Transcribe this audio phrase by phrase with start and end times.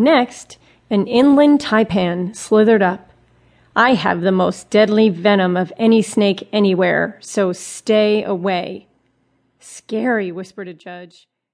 [0.00, 0.58] Next,
[0.90, 3.10] an inland taipan slithered up.
[3.74, 8.86] I have the most deadly venom of any snake anywhere, so stay away.
[9.58, 11.26] Scary, whispered a judge.